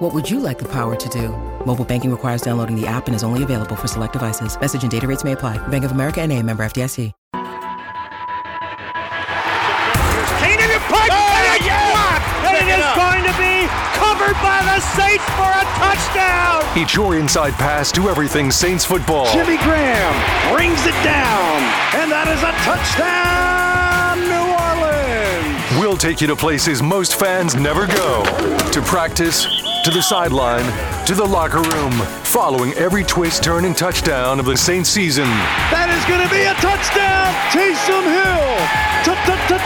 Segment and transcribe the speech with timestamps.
[0.00, 1.28] What would you like the power to do?
[1.66, 4.58] Mobile banking requires downloading the app and is only available for select devices.
[4.58, 5.58] Message and data rates may apply.
[5.68, 7.12] Bank of America and a member FDIC.
[10.40, 14.80] Keenan and Pike, and it's blocked, and it is going to be covered by the
[14.80, 16.64] Saints for a touchdown.
[16.78, 19.30] Each your inside pass to everything Saints football.
[19.30, 20.14] Jimmy Graham
[20.56, 21.60] brings it down,
[22.00, 25.78] and that is a touchdown, New Orleans.
[25.78, 28.24] We'll take you to places most fans never go.
[28.70, 29.46] To practice,
[29.84, 30.64] to the sideline,
[31.06, 31.92] to the locker room,
[32.24, 35.24] following every twist, turn, and touchdown of the Saints season.
[35.72, 38.50] That is going to be a touchdown, Taysom Hill,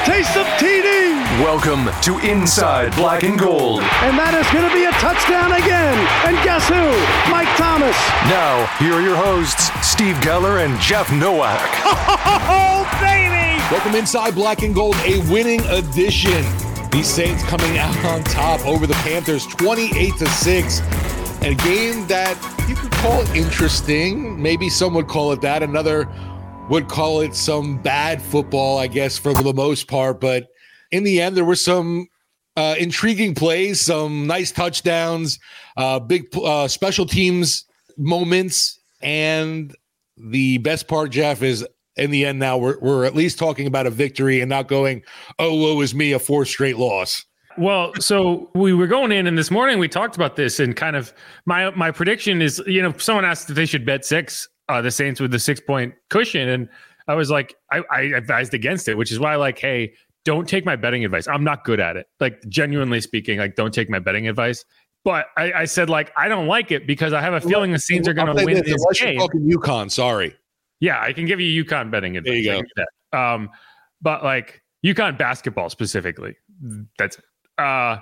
[0.06, 3.80] Taysom TD, Welcome to Inside Black and Gold.
[4.06, 5.98] and that is going to be a touchdown again.
[6.22, 6.86] And guess who?
[7.32, 7.96] Mike Thomas.
[8.30, 11.58] Now, here are your hosts, Steve Geller and Jeff Nowak.
[12.46, 13.58] Oh baby!
[13.72, 16.44] Welcome inside Black and Gold, a winning edition.
[16.94, 20.80] These Saints coming out on top over the Panthers 28 to 6.
[21.42, 24.40] A game that you could call interesting.
[24.40, 25.64] Maybe some would call it that.
[25.64, 26.08] Another
[26.70, 30.20] would call it some bad football, I guess, for the most part.
[30.20, 30.46] But
[30.92, 32.06] in the end, there were some
[32.56, 35.40] uh, intriguing plays, some nice touchdowns,
[35.76, 37.64] uh, big uh, special teams
[37.98, 38.78] moments.
[39.02, 39.74] And
[40.16, 43.86] the best part, Jeff, is in the end now we're, we're at least talking about
[43.86, 45.02] a victory and not going,
[45.38, 47.24] oh, woe is me, a fourth straight loss.
[47.56, 50.96] Well, so we were going in, and this morning we talked about this, and kind
[50.96, 51.14] of
[51.46, 54.90] my my prediction is, you know, someone asked if they should bet six, uh, the
[54.90, 56.68] Saints with the six point cushion, and
[57.06, 59.92] I was like, I, I advised against it, which is why, like, hey,
[60.24, 61.28] don't take my betting advice.
[61.28, 62.06] I'm not good at it.
[62.18, 64.64] Like, genuinely speaking, like, don't take my betting advice.
[65.04, 67.78] But I, I said, like, I don't like it because I have a feeling the
[67.78, 69.18] Saints are going to win this, this you're game.
[69.18, 70.34] talking UConn, sorry.
[70.80, 72.44] Yeah, I can give you UConn betting advice.
[72.44, 72.62] There you
[73.12, 73.18] go.
[73.18, 73.50] Um,
[74.02, 76.36] but like UConn basketball specifically,
[76.98, 77.24] that's it.
[77.58, 77.98] Uh,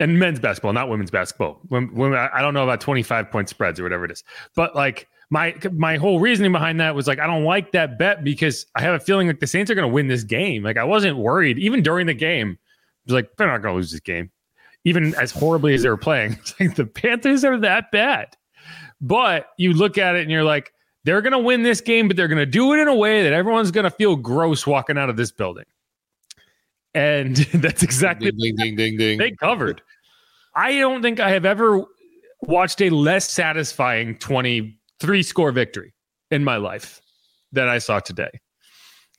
[0.00, 1.60] and men's basketball, not women's basketball.
[1.68, 4.24] When, when I I don't know about twenty five point spreads or whatever it is,
[4.54, 8.24] but like my my whole reasoning behind that was like I don't like that bet
[8.24, 10.62] because I have a feeling like the Saints are going to win this game.
[10.62, 12.58] Like I wasn't worried even during the game.
[12.60, 12.66] I
[13.06, 14.30] was like they're not going to lose this game,
[14.84, 16.32] even as horribly as they were playing.
[16.40, 18.36] It's like the Panthers are that bad.
[19.00, 20.72] But you look at it and you're like,
[21.04, 23.22] they're going to win this game, but they're going to do it in a way
[23.22, 25.64] that everyone's going to feel gross walking out of this building.
[26.94, 29.82] And that's exactly Ding, ding, ding, ding, they covered.
[30.54, 31.84] I don't think I have ever
[32.42, 35.94] watched a less satisfying 23 score victory
[36.30, 37.00] in my life
[37.52, 38.30] than I saw today.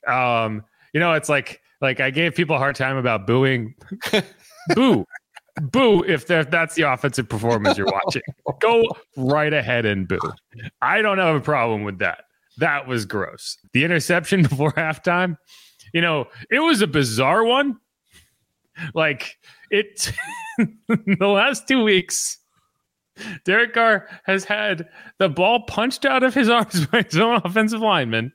[0.07, 0.63] Um,
[0.93, 3.75] you know, it's like like I gave people a hard time about booing.
[4.75, 5.05] Boo.
[5.61, 8.21] Boo if that's the offensive performance you're watching.
[8.59, 8.83] Go
[9.15, 10.19] right ahead and boo.
[10.81, 12.25] I don't have a problem with that.
[12.57, 13.57] That was gross.
[13.73, 15.37] The interception before halftime,
[15.93, 17.77] you know, it was a bizarre one.
[18.93, 19.37] Like
[19.71, 20.11] it
[20.87, 22.39] the last two weeks,
[23.45, 24.89] Derek Carr has had
[25.19, 28.33] the ball punched out of his arms by his own offensive lineman.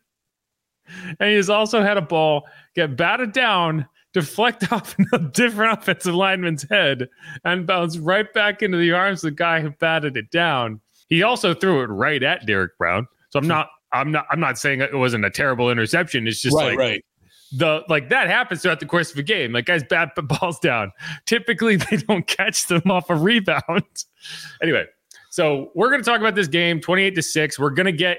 [1.21, 6.15] And he has also had a ball get batted down, deflect off a different offensive
[6.15, 7.09] lineman's head,
[7.45, 10.81] and bounce right back into the arms of the guy who batted it down.
[11.09, 13.07] He also threw it right at Derek Brown.
[13.31, 16.27] So I'm not I'm not I'm not saying it wasn't a terrible interception.
[16.27, 17.05] It's just right, like right.
[17.53, 19.53] the like that happens throughout the course of a game.
[19.53, 20.93] Like guys bat the balls down.
[21.27, 23.85] Typically they don't catch them off a rebound.
[24.63, 24.85] anyway,
[25.31, 27.59] so we're going to talk about this game 28 to 6.
[27.59, 28.19] We're going to get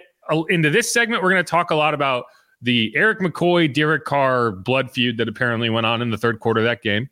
[0.50, 1.22] into this segment.
[1.22, 2.26] We're going to talk a lot about
[2.62, 6.60] the Erik McCoy Derek Carr blood feud that apparently went on in the third quarter
[6.62, 7.10] of that game.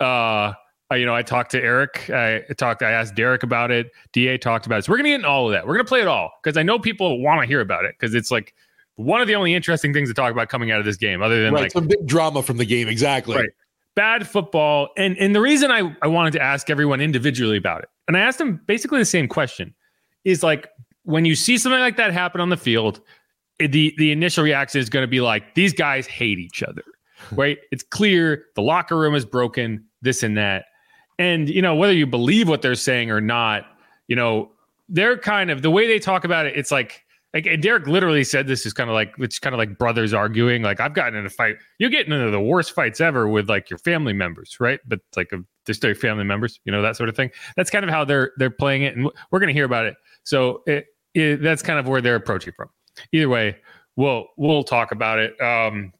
[0.00, 0.52] Uh
[0.90, 2.10] I- you know, I talked to Erik.
[2.10, 2.82] I talked.
[2.82, 3.90] I asked Derek about it.
[4.12, 4.84] Da talked about it.
[4.84, 5.66] So we're gonna get into all of that.
[5.66, 8.14] We're gonna play it all because I know people want to hear about it because
[8.14, 8.52] it's like
[8.96, 11.42] one of the only interesting things to talk about coming out of this game, other
[11.42, 11.62] than Right.
[11.62, 12.88] like Some big drama from the game.
[12.88, 13.36] Exactly.
[13.36, 13.48] Right.
[13.94, 14.90] bad football.
[14.98, 18.20] And and the reason I, I wanted to ask everyone individually about it, and I
[18.20, 19.74] asked them basically the same question,
[20.24, 20.68] is like
[21.04, 23.00] when you see something like that happen on the field,
[23.66, 26.84] the the initial reaction is going to be like these guys hate each other,
[27.32, 27.58] right?
[27.70, 30.66] It's clear the locker room is broken, this and that,
[31.18, 33.64] and you know whether you believe what they're saying or not,
[34.08, 34.50] you know
[34.88, 36.56] they're kind of the way they talk about it.
[36.56, 37.04] It's like
[37.34, 40.12] like and Derek literally said this is kind of like it's kind of like brothers
[40.12, 40.62] arguing.
[40.62, 41.56] Like I've gotten in a fight.
[41.78, 44.80] You get into the worst fights ever with like your family members, right?
[44.86, 47.30] But like a, they're still your family members, you know that sort of thing.
[47.56, 49.94] That's kind of how they're they're playing it, and we're going to hear about it.
[50.24, 52.68] So it, it, that's kind of where they're approaching from.
[53.12, 53.56] Either way,
[53.96, 55.40] we'll we'll talk about it.
[55.40, 55.92] Um,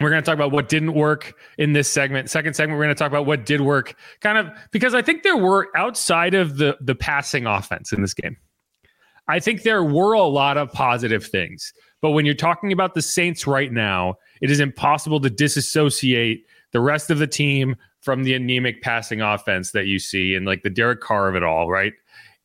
[0.00, 2.28] we're going to talk about what didn't work in this segment.
[2.28, 5.22] Second segment, we're going to talk about what did work, kind of because I think
[5.22, 8.36] there were outside of the the passing offense in this game.
[9.28, 13.02] I think there were a lot of positive things, but when you're talking about the
[13.02, 18.34] Saints right now, it is impossible to disassociate the rest of the team from the
[18.34, 21.92] anemic passing offense that you see and like the Derek Carr of it all, right?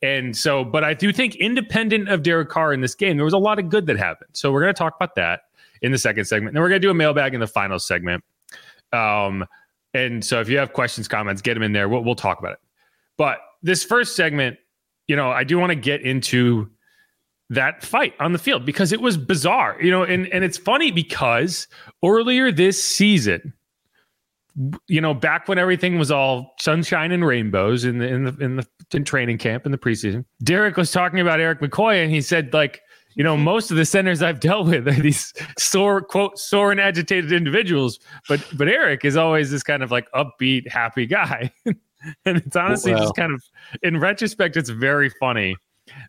[0.02, 3.34] And so, but I do think independent of Derek Carr in this game, there was
[3.34, 4.32] a lot of good that happened.
[4.34, 5.42] So we're going to talk about that
[5.82, 6.54] in the second segment.
[6.54, 8.24] Then we're going to do a mailbag in the final segment.
[8.94, 9.46] Um,
[9.94, 11.88] and so if you have questions, comments, get them in there.
[11.88, 12.60] We'll, we'll talk about it.
[13.18, 14.58] But this first segment,
[15.08, 16.70] you know, I do want to get into
[17.52, 20.90] that fight on the field because it was bizarre, you know, and, and it's funny
[20.90, 21.68] because
[22.04, 23.54] earlier this season,
[24.88, 28.56] you know, back when everything was all sunshine and rainbows in the in the in
[28.58, 32.22] the in training camp in the preseason, Derek was talking about Erik McCoy, and he
[32.22, 32.82] said like,
[33.16, 36.82] you know, most of the centers I've dealt with are these sore quote sore and
[36.82, 41.78] agitated individuals, but but Erik is always this kind of like upbeat, happy guy, and
[42.26, 43.44] it's honestly well, just kind of
[43.84, 45.56] in retrospect, it's very funny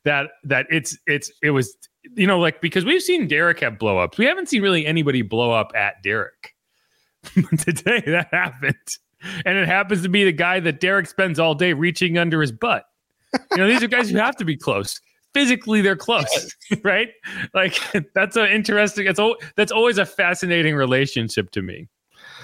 [0.04, 1.76] that that it's it's it was
[2.14, 5.22] you know like because we've seen Derek have blow ups, we haven't seen really anybody
[5.22, 6.54] blow up at Derek.
[7.58, 8.74] Today that happened.
[9.44, 12.50] And it happens to be the guy that Derek spends all day reaching under his
[12.52, 12.84] butt.
[13.52, 15.00] You know, these are guys who have to be close.
[15.32, 17.08] Physically, they're close, right?
[17.54, 17.78] Like
[18.14, 19.06] that's an interesting.
[19.06, 19.20] It's
[19.56, 21.88] that's always a fascinating relationship to me,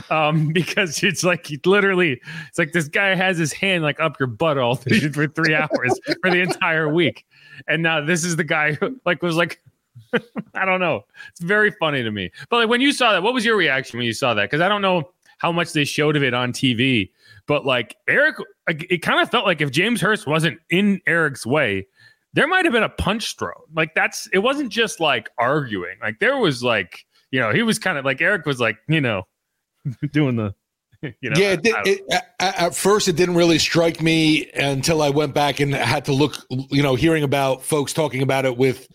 [0.08, 4.28] um, because it's like literally, it's like this guy has his hand like up your
[4.28, 7.26] butt all for three hours for the entire week,
[7.66, 9.60] and now this is the guy who like was like
[10.54, 11.04] I don't know.
[11.30, 12.30] It's very funny to me.
[12.48, 14.44] But like when you saw that, what was your reaction when you saw that?
[14.50, 17.10] Because I don't know how much they showed of it on TV,
[17.46, 18.36] but like Erik,
[18.66, 21.86] it kind of felt like if James Hurst wasn't in Erik's way,
[22.32, 23.54] there might have been a punch thrown.
[23.74, 25.96] Like that's it wasn't just like arguing.
[26.02, 29.00] Like there was like you know he was kind of like Erik was like you
[29.00, 29.26] know
[30.12, 30.54] doing the
[31.20, 35.10] you know, yeah, it, it, at, at first it didn't really strike me until I
[35.10, 36.34] went back and had to look,
[36.70, 38.88] you know, hearing about folks talking about it with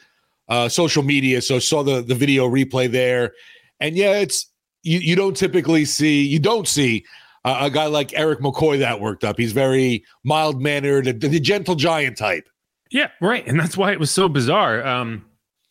[0.53, 1.41] uh, social media.
[1.41, 3.33] So saw the the video replay there,
[3.79, 4.51] and yeah, it's
[4.83, 7.05] you you don't typically see you don't see
[7.43, 9.39] uh, a guy like Erik McCoy that worked up.
[9.39, 12.47] He's very mild mannered, the, the, gentle giant type.
[12.91, 14.85] Yeah, right, and that's why it was so bizarre.
[14.85, 15.25] Um,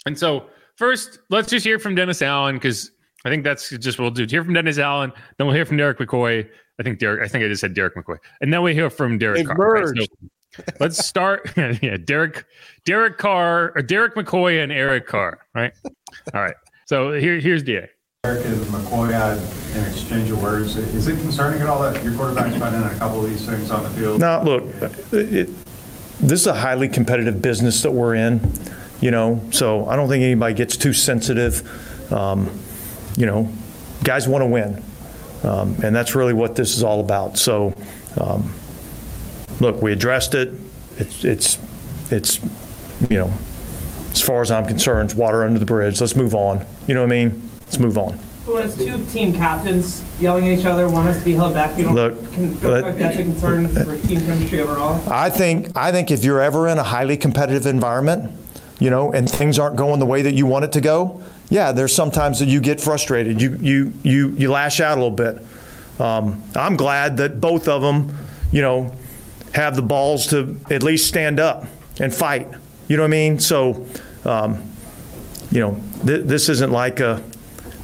[0.05, 0.47] and so
[0.77, 2.91] first, let's just hear from Dennis Allen because
[3.25, 4.27] I think that's just what we'll do.
[4.29, 6.49] Hear from Dennis Allen, then we'll hear from Derek McCoy.
[6.81, 7.23] I think Derek.
[7.23, 9.47] I think I just said Derek McCoy, and then we hear from Derek.
[9.47, 9.87] Carr, right?
[9.97, 10.07] so,
[10.81, 11.51] Let's start.
[11.57, 12.45] yeah, Derek,
[12.85, 15.39] Derek Carr, or Derek McCoy, and Eric Carr.
[15.55, 15.73] Right.
[16.35, 16.55] All right.
[16.87, 17.87] So here, here's Da.
[18.25, 19.39] Erik and McCoy had
[19.77, 20.77] an exchange of words.
[20.77, 23.71] Is it concerning at all that your quarterback's been in a couple of these things
[23.71, 24.21] on the field?
[24.21, 25.49] No, look, it,
[26.21, 28.41] this is a highly competitive business that we're in.
[29.01, 32.13] You know, so I don't think anybody gets too sensitive.
[32.13, 32.49] Um,
[33.17, 33.49] you know,
[34.05, 34.81] guys want to win,
[35.43, 37.39] um, and that's really what this is all about.
[37.39, 37.75] So.
[38.21, 38.53] Um,
[39.63, 40.53] look, we addressed it.
[40.99, 41.59] It's, it's,
[42.11, 42.41] it's,
[43.09, 43.33] you know,
[44.11, 46.01] as far as I'm concerned, it's water under the bridge.
[46.01, 46.67] Let's move on.
[46.87, 47.51] You know what I mean?
[47.61, 48.15] Let's move on.
[48.45, 51.79] When it's two team captains yelling at each other, one has to be held back.
[51.79, 55.01] You don't Look, can, but, that's a concern for team chemistry overall.
[55.09, 58.37] I think I think if you're ever in a highly competitive environment,
[58.81, 61.71] you know, and things aren't going the way that you want it to go, yeah,
[61.71, 63.41] there's sometimes that you get frustrated.
[63.41, 65.41] You you you you lash out a little bit.
[66.01, 68.13] Um, I'm glad that both of them,
[68.51, 68.93] you know,
[69.55, 71.67] have the balls to at least stand up
[72.01, 72.49] and fight.
[72.89, 73.39] You know what I mean?
[73.39, 73.87] So,
[74.25, 74.63] um,
[75.51, 77.23] you know, th- this isn't like a,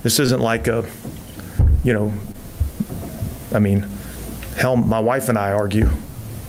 [0.03, 0.89] this isn't like a,
[1.85, 2.13] you know,
[3.53, 3.87] I mean,
[4.57, 5.91] hell, my wife and I argue.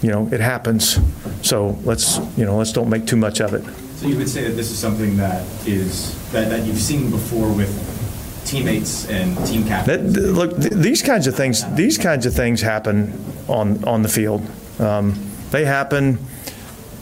[0.01, 0.97] You know, it happens.
[1.41, 3.63] So let's, you know, let's don't make too much of it.
[3.97, 7.51] So you would say that this is something that is that, that you've seen before
[7.51, 7.69] with
[8.45, 10.13] teammates and team captains.
[10.13, 11.65] That, look, th- these kinds of things.
[11.75, 13.13] These kinds of things happen
[13.49, 14.49] on on the field.
[14.79, 16.19] Um, they happen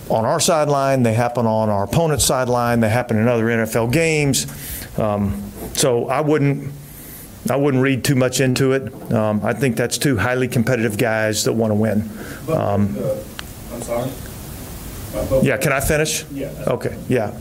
[0.09, 4.47] on our sideline, they happen on our opponent's sideline, they happen in other NFL games.
[4.97, 6.73] Um, so I wouldn't.
[7.49, 9.13] I wouldn't read too much into it.
[9.13, 12.01] Um, I think that's two highly competitive guys that want to win.
[12.49, 13.15] Um, uh,
[13.71, 14.11] I'm sorry.
[15.43, 16.25] yeah, can I finish?
[16.29, 16.51] Yeah.
[16.67, 17.37] Okay, yeah.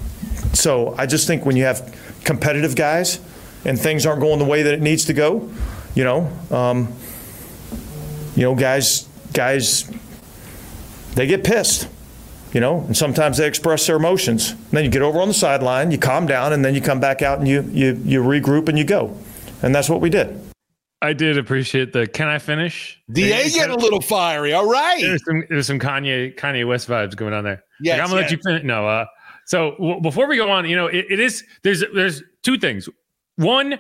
[0.53, 3.21] So I just think when you have competitive guys
[3.65, 5.51] and things aren't going the way that it needs to go,
[5.97, 6.93] you know, um,
[8.37, 9.91] you know, guys, guys
[11.17, 11.89] they get pissed,
[12.53, 14.53] you know, and sometimes they express their emotions.
[14.53, 17.01] And then you get over on the sideline, you calm down, and then you come
[17.01, 19.17] back out and you, you, you regroup and you go.
[19.63, 20.41] And that's what we did.
[21.03, 22.07] I did appreciate the.
[22.07, 23.01] Can I finish?
[23.13, 24.53] Da get a little fiery.
[24.55, 25.01] All right.
[25.01, 27.63] There's some there's some Kanye Kanye West vibes going on there.
[27.81, 28.65] Yeah, like, I'm gonna let you finish.
[28.65, 29.05] No, uh,
[29.45, 32.89] So w- before we go on, you know, it, it is there's there's two things.
[33.37, 33.79] One,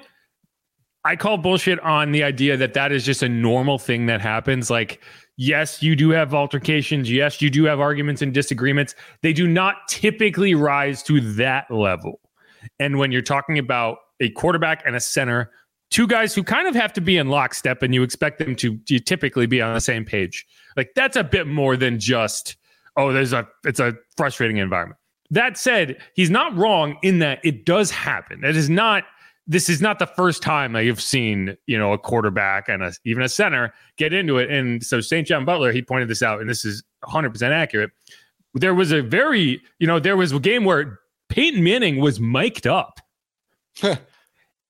[1.04, 4.68] I call bullshit on the idea that that is just a normal thing that happens.
[4.70, 5.00] Like,
[5.36, 7.10] yes, you do have altercations.
[7.10, 8.94] Yes, you do have arguments and disagreements.
[9.22, 12.20] They do not typically rise to that level.
[12.78, 15.50] And when you're talking about a quarterback and a center,
[15.90, 18.76] two guys who kind of have to be in lockstep, and you expect them to,
[18.78, 22.56] to typically be on the same page, like that's a bit more than just
[22.96, 24.98] oh, there's a it's a frustrating environment.
[25.30, 28.44] That said, he's not wrong in that it does happen.
[28.44, 29.04] It is not
[29.46, 32.92] this is not the first time that you've seen, you know, a quarterback and a,
[33.04, 34.50] even a center get into it.
[34.50, 35.26] And so St.
[35.26, 37.90] John Butler, he pointed this out, and this is 100% accurate.
[38.54, 40.98] There was a very, you know, there was a game where
[41.28, 43.00] Peyton Manning was mic'd up.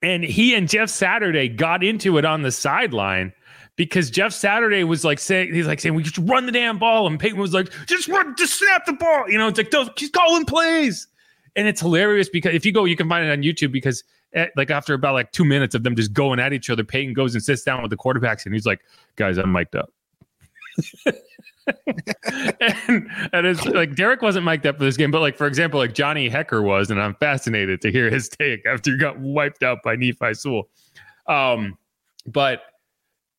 [0.03, 3.33] and he and Jeff Saturday got into it on the sideline
[3.77, 7.07] because Jeff Saturday was like saying he's like saying we just run the damn ball,
[7.07, 9.29] and Peyton was like just run, just snap the ball.
[9.29, 11.07] You know, it's like those he's calling plays,
[11.55, 14.03] and it's hilarious because if you go, you can find it on YouTube because
[14.35, 17.15] at, like after about like two minutes of them just going at each other, Peyton
[17.15, 18.81] goes and sits down with the quarterbacks, and he's like,
[19.17, 19.91] guys, I'm mic'd up.
[21.87, 25.81] and, and it's like Derek wasn't mic'd up for this game, but like for example,
[25.81, 29.63] like Johnny Hekker was, and I'm fascinated to hear his take after he got wiped
[29.63, 30.69] out by Nephi Sewell.
[31.27, 31.79] Um,
[32.27, 32.63] but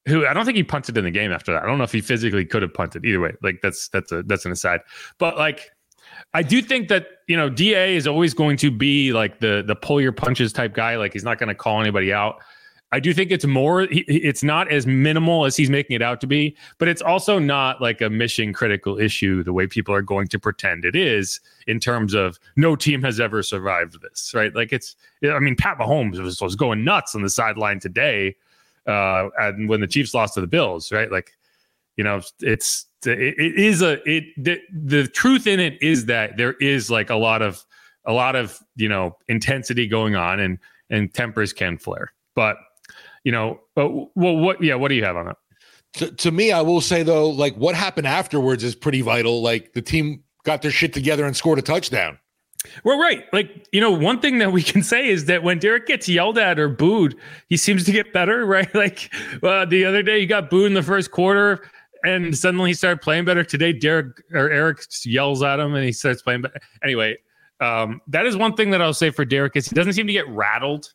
[0.08, 1.64] who I don't think he punted in the game after that.
[1.64, 3.06] I don't know if he physically could have punted.
[3.06, 4.82] Either way, like that's that's a that's an aside.
[5.18, 5.70] But like
[6.34, 9.76] I do think that you know Da is always going to be like the the
[9.76, 10.98] pull your punches type guy.
[10.98, 12.40] Like he's not going to call anybody out.
[12.94, 13.86] I do think it's more.
[13.92, 17.82] It's not as minimal as he's making it out to be, but it's also not
[17.82, 21.82] like a mission critical issue the way people are going to pretend it is in
[21.82, 24.56] terms of no team has ever survived this, right?
[24.56, 24.96] Like it's.
[25.24, 28.36] I mean, Pat Mahomes was, was going nuts on the sideline today
[28.88, 31.12] uh, and when the Chiefs lost to the Bills, right?
[31.12, 31.34] Like,
[31.98, 36.38] you know, it's it, it is a it the, the truth in it is that
[36.38, 37.64] there is like a lot of
[38.06, 40.58] a lot of you know intensity going on and
[40.90, 42.58] and tempers can flare, but
[43.24, 45.38] you know, but well, what yeah, what do you have on that?
[45.96, 49.42] To, to me, I will say though, like what happened afterwards is pretty vital.
[49.42, 52.18] Like the team got their shit together and scored a touchdown.
[52.84, 53.26] Well, right.
[53.34, 56.38] Like, you know, one thing that we can say is that when Derek gets yelled
[56.38, 57.16] at or booed,
[57.48, 58.74] he seems to get better, right?
[58.74, 59.14] Like
[59.44, 61.70] uh, the other day, he got booed in the first quarter
[62.08, 63.44] and suddenly he started playing better.
[63.44, 66.60] Today, Derek or Erik yells at him and he starts playing better.
[66.84, 67.18] Anyway,
[67.60, 70.14] um, that is one thing that I'll say for Derek is he doesn't seem to
[70.14, 70.94] get rattled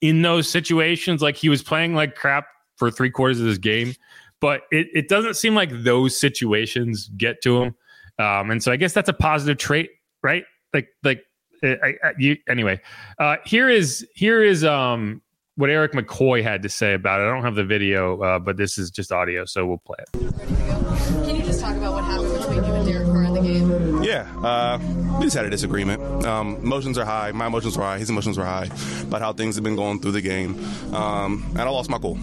[0.00, 1.22] in those situations.
[1.22, 3.94] Like he was playing like crap for three quarters of this game,
[4.40, 7.74] but it, it doesn't seem like those situations get to him.
[8.18, 9.90] Um, and so I guess that's a positive trait,
[10.22, 10.44] right?
[10.74, 11.24] like like
[11.62, 12.80] I, I, you anyway.
[13.18, 15.22] Uh, here is here is um
[15.58, 17.24] what Erik McCoy had to say about it.
[17.24, 20.12] I don't have the video, uh, but this is just audio, so we'll play it.
[20.12, 24.02] Can you just talk about what happened between you and Derek Carr in the game?
[24.04, 24.78] Yeah, uh,
[25.18, 26.24] we just had a disagreement.
[26.24, 27.32] Um, emotions are high.
[27.32, 27.98] My emotions were high.
[27.98, 28.70] His emotions were high
[29.02, 32.20] about how things have been going through the game, um, and I lost my cool.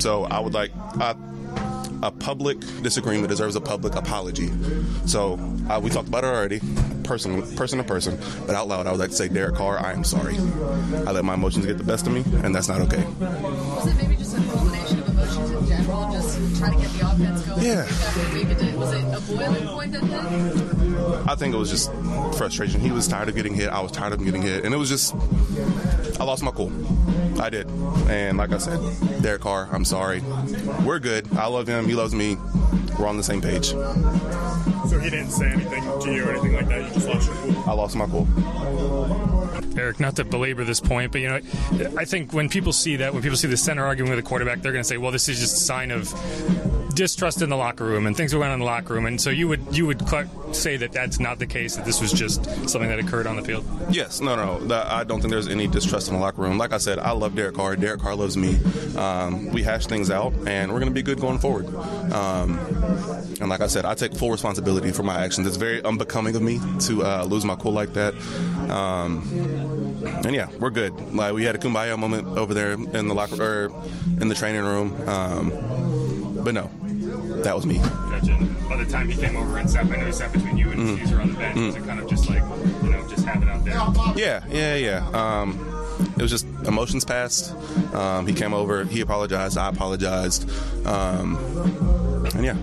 [0.00, 0.72] So I would like.
[0.76, 1.14] I,
[2.02, 4.50] a public disagreement deserves a public apology.
[5.06, 6.60] So uh, we talked about it already,
[7.02, 9.92] person person to person, but out loud, I would like to say, Derek Carr, I
[9.92, 10.36] am sorry.
[10.36, 13.04] I let my emotions get the best of me, and that's not okay.
[15.36, 17.42] Was it just a culmination of emotions in general, just trying to get the offense
[17.42, 17.62] going?
[17.64, 17.84] Yeah.
[18.78, 21.28] Was it a boiling point that hit?
[21.28, 21.90] I think it was just
[22.36, 22.80] frustration.
[22.80, 23.68] He was tired of getting hit.
[23.68, 25.14] I was tired of getting hit, and it was just
[26.20, 26.72] I lost my cool.
[27.40, 27.68] I did,
[28.08, 28.80] and like I said,
[29.22, 30.22] Derek Carr, I'm sorry.
[30.84, 31.32] We're good.
[31.36, 31.86] I love him.
[31.86, 32.36] He loves me.
[32.98, 33.66] We're on the same page.
[33.68, 36.86] So he didn't say anything to you or anything like that.
[36.86, 37.64] You just lost your cool.
[37.66, 38.28] I lost my cool.
[39.76, 41.40] Erik, not to belabor this point, but you know,
[41.96, 44.62] I think when people see that, when people see the center arguing with the quarterback,
[44.62, 46.12] they're going to say, "Well, this is just a sign of
[46.94, 49.30] distrust in the locker room and things going on in the locker room." And so
[49.30, 50.02] you would you would
[50.52, 51.76] say that that's not the case.
[51.76, 53.64] That this was just something that occurred on the field.
[53.90, 54.84] Yes, no, no, no.
[54.86, 56.58] I don't think there's any distrust in the locker room.
[56.58, 57.76] Like I said, I love Derek Carr.
[57.76, 58.58] Derek Carr loves me.
[58.96, 61.66] Um, we hash things out, and we're going to be good going forward.
[62.12, 62.58] Um,
[63.40, 65.46] and like I said, I take full responsibility for my actions.
[65.46, 68.14] It's very unbecoming of me to uh, lose my cool like that.
[68.70, 71.14] Um, and yeah, we're good.
[71.14, 73.82] Like we had a kumbaya moment over there in the locker or
[74.20, 75.08] in the training room.
[75.08, 75.50] Um,
[76.44, 76.70] but no,
[77.42, 77.78] that was me.
[77.78, 78.38] Gotcha.
[78.68, 80.80] By the time he came over and sat, I know he sat between you and
[80.80, 81.04] mm-hmm.
[81.04, 81.56] Cesar on the bench.
[81.56, 81.66] Mm-hmm.
[81.66, 82.42] Was it kind of just like
[82.82, 83.74] you know just have it out there?
[84.16, 85.08] Yeah, yeah, yeah.
[85.12, 85.58] Um,
[86.16, 87.54] it was just emotions passed.
[87.94, 88.84] Um, he came over.
[88.84, 89.58] He apologized.
[89.58, 90.48] I apologized.
[90.86, 91.36] Um,
[92.34, 92.56] and yeah,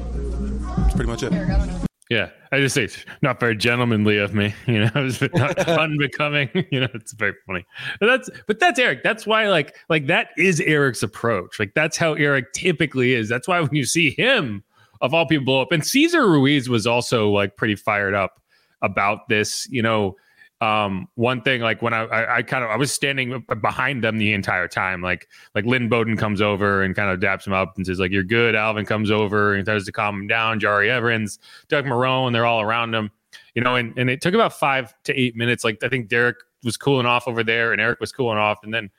[0.78, 1.91] that's pretty much it.
[2.12, 2.90] Yeah, I just say
[3.22, 4.54] not very gentlemanly of me.
[4.68, 6.50] You know, it's not unbecoming.
[6.70, 7.66] You know, it's very funny.
[8.02, 9.02] But that's but that's Erik.
[9.02, 11.58] That's why like like that is Erik's approach.
[11.58, 13.30] Like that's how Erik typically is.
[13.30, 14.62] That's why when you see him
[15.00, 18.42] of all people blow up, and Cesar Ruiz was also like pretty fired up
[18.82, 19.66] about this.
[19.70, 20.18] You know,
[20.62, 24.20] Um, one thing, like when I, I, I kind of, I was standing behind them
[24.20, 25.02] the entire time.
[25.02, 28.12] Like, like Lynn Bowden comes over and kind of daps him up and says, like,
[28.12, 28.54] you're good.
[28.54, 30.60] Alvin comes over and tries to calm him down.
[30.60, 33.10] Jahri Evans, Doug Marrone, they're all around him,
[33.56, 35.64] you know, and, and it took about five to eight minutes.
[35.64, 38.60] Like, I think Derek was cooling off over there and Erik was cooling off.
[38.64, 38.92] And then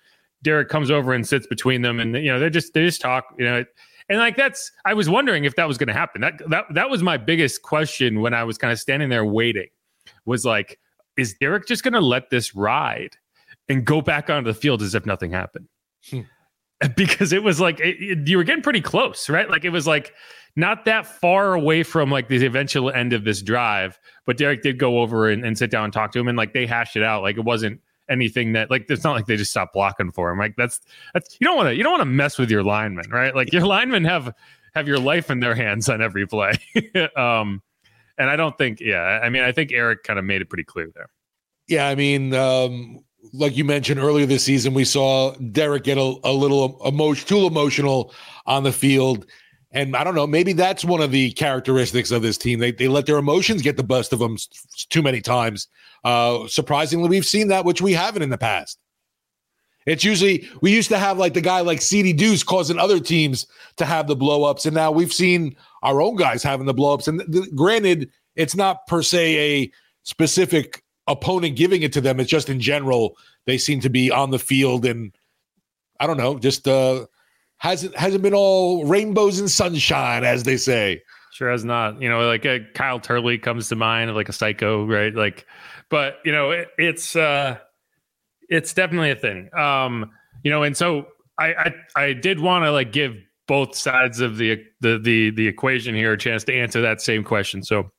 [0.43, 3.27] Derek comes over and sits between them and, you know, they just, they just talk,
[3.39, 3.65] you know,
[4.09, 6.23] and like that's I was wondering if that was going to happen.
[6.23, 9.69] That that that was my biggest question when I was kind of standing there waiting.
[10.25, 10.81] Was like,
[11.17, 13.17] is Derek just going to let this ride
[13.69, 15.69] and go back onto the field as if nothing happened?
[16.09, 16.21] Hmm.
[16.97, 19.49] Because it was like it, it, you were getting pretty close, right?
[19.49, 20.13] Like it was like
[20.57, 24.81] not that far away from like the eventual end of this drive, but Derek did
[24.81, 27.05] go over and, and sit down and talk to him, and like they hashed it
[27.05, 27.23] out.
[27.23, 30.39] Like it wasn't anything that like it's not like they just stopped blocking for him.
[30.39, 30.81] Like that's
[31.15, 33.35] that's you don't want to you don't want to mess with your linemen, right?
[33.35, 34.35] Like your linemen have
[34.75, 36.55] have your life in their hands on every play.
[37.17, 37.63] um
[38.19, 40.65] and I don't think, yeah, I mean, I think Erik kind of made it pretty
[40.65, 41.09] clear there.
[41.69, 46.15] Yeah, I mean, um, like you mentioned earlier this season, we saw Derek get a,
[46.25, 48.13] a little emotion, too emotional
[48.47, 49.27] on the field.
[49.71, 52.59] And I don't know, maybe that's one of the characteristics of this team.
[52.59, 54.37] They, they let their emotions get the best of them
[54.91, 55.69] too many times.
[56.05, 58.79] Uh, surprisingly, we've seen that, which we haven't in the past.
[59.87, 63.47] It's usually we used to have like the guy like Ceedy Duce causing other teams
[63.77, 67.09] to have the blowups, and now we've seen our own guys having the blowups.
[67.09, 69.73] And the, granted, it's not per se a
[70.03, 72.21] specific opponent giving it to them.
[72.21, 75.13] It's just in general they seem to be on the field, and
[76.01, 77.07] I don't know, just uh,
[77.59, 81.03] hasn't hasn't been all rainbows and sunshine as they say.
[81.33, 82.01] Sure has not.
[82.01, 85.15] You know, like a uh, Kyle Turley comes to mind, like a psycho, right?
[85.15, 85.47] Like,
[85.89, 87.17] but you know, it, it's.
[87.17, 87.59] uh
[88.53, 89.49] it's definitely a thing.
[89.55, 90.11] Um,
[90.45, 91.07] you know, and so
[91.39, 95.47] I I, I did want to like give both sides of the, the the the
[95.47, 97.63] equation here a chance to answer that same question.
[97.63, 97.91] So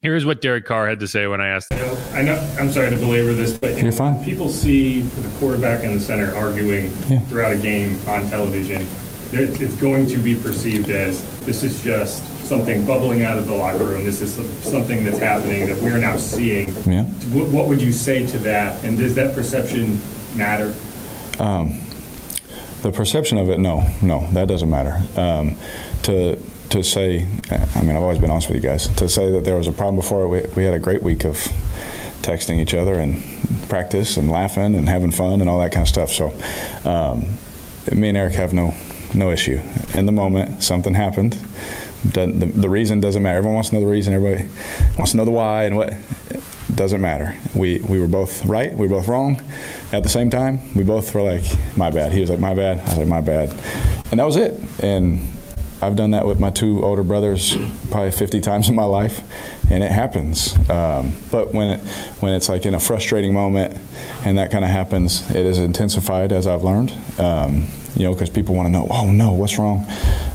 [0.00, 1.96] here's what Derek Carr had to say when I asked him.
[2.12, 4.22] I know I'm sorry to belabor this, but you're fine.
[4.24, 7.20] People see the quarterback and the center arguing yeah.
[7.20, 8.86] throughout a game on television.
[9.34, 13.84] It's going to be perceived as this is just something bubbling out of the locker
[13.84, 14.04] room.
[14.04, 16.68] This is something that's happening that we're now seeing.
[16.84, 17.04] Yeah.
[17.32, 18.84] What would you say to that?
[18.84, 19.98] And does that perception
[20.34, 20.74] matter?
[21.38, 21.80] Um,
[22.82, 25.00] the perception of it, no, no, that doesn't matter.
[25.18, 25.56] Um,
[26.04, 26.36] to
[26.70, 28.88] to say, I mean, I've always been honest with you guys.
[28.88, 31.36] To say that there was a problem before, we, we had a great week of
[32.22, 33.22] texting each other and
[33.68, 36.10] practice and laughing and having fun and all that kind of stuff.
[36.10, 36.28] So,
[36.88, 37.36] um,
[37.94, 38.74] me and Erik have no
[39.14, 39.60] no issue.
[39.94, 41.38] In the moment, something happened
[42.04, 43.38] the, the, reason doesn't matter.
[43.38, 44.12] Everyone wants to know the reason.
[44.12, 44.48] Everybody
[44.98, 45.94] wants to know the why and what.
[46.74, 47.36] Doesn't matter.
[47.54, 48.72] We we were both right.
[48.72, 49.42] We were both wrong.
[49.92, 51.44] At the same time, we both were like,
[51.76, 53.54] "My bad." He was like, "My bad." I was like, "My bad,"
[54.10, 54.58] and that was it.
[54.80, 55.20] And
[55.82, 57.56] I've done that with my two older brothers
[57.90, 59.20] probably 50 times in my life,
[59.70, 60.56] and it happens.
[60.70, 61.80] Um, but when it,
[62.20, 63.76] when it's like in a frustrating moment,
[64.24, 66.92] and that kind of happens, it is intensified as I've learned.
[67.18, 69.86] Um, you know, because people want to know, oh no, what's wrong?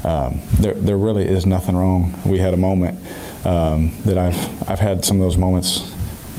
[0.03, 2.13] Um, there, there really is nothing wrong.
[2.25, 2.99] We had a moment
[3.43, 5.91] um, that I've, I've had some of those moments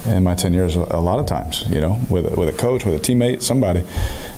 [0.09, 2.94] in my 10 years a lot of times, you know, with, with a coach, with
[2.94, 3.85] a teammate, somebody.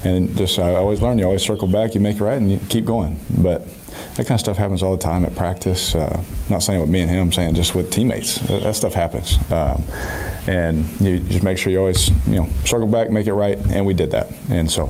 [0.02, 2.58] And just, I always learn, you always circle back, you make it right, and you
[2.68, 3.20] keep going.
[3.38, 3.66] But
[4.16, 5.94] that kind of stuff happens all the time at practice.
[5.94, 8.38] Uh, not saying with me and him, I'm saying just with teammates.
[8.38, 9.38] That, that stuff happens.
[9.50, 9.84] Um,
[10.46, 13.84] and you just make sure you always, you know, circle back, make it right, and
[13.84, 14.32] we did that.
[14.50, 14.84] And so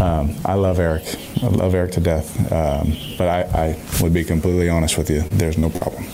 [0.00, 1.04] um, I love Erik.
[1.42, 2.36] I love Erik to death.
[2.52, 5.22] Um, but I, I would be completely honest with you.
[5.22, 6.06] There's no problem.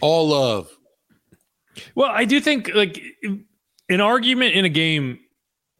[0.00, 0.68] All love.
[1.94, 3.02] Well, I do think like
[3.88, 5.18] an argument in a game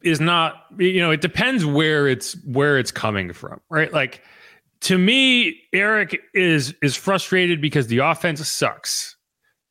[0.03, 3.91] is not you know it depends where it's where it's coming from right?
[3.93, 4.21] Like
[4.81, 9.15] to me eric is is frustrated because the offense sucks.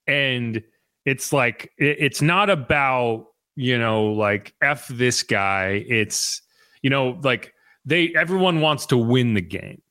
[0.06, 0.62] And
[1.04, 5.84] it's like it, it's not about you know like f this guy.
[5.88, 6.40] It's
[6.82, 7.52] you know like
[7.84, 9.82] they everyone wants to win the game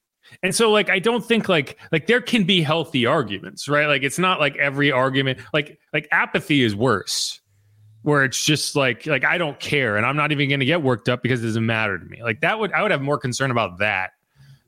[0.44, 3.88] and so like i don't think like like there can be healthy arguments right?
[3.88, 7.40] Like it's not like every argument like like apathy is worse
[8.04, 10.82] where it's just like like i don't care and i'm not even going to get
[10.82, 12.24] worked up because it doesn't matter to me.
[12.24, 14.12] Like that would i would have more concern about that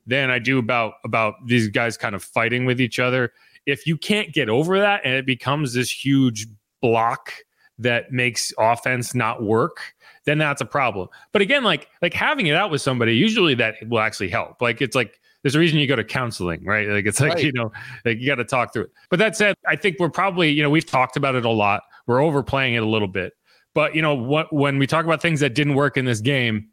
[0.05, 3.33] than i do about about these guys kind of fighting with each other.
[3.65, 6.47] If you can't get over that and it becomes this huge
[6.81, 7.31] block
[7.79, 9.95] that makes offense not work
[10.25, 11.09] then that's a problem.
[11.31, 14.61] But again like like having it out with somebody usually that will actually help.
[14.61, 16.87] Like it's like there's a reason you go to counseling right?
[16.87, 17.43] Like it's like right.
[17.43, 17.71] you know
[18.05, 18.91] like you got to talk through it.
[19.09, 21.83] But that said i think we're probably you know we've talked about it a lot.
[22.07, 23.33] We're overplaying it a little bit.
[23.75, 26.69] But you know what when we talk about things that didn't work in this game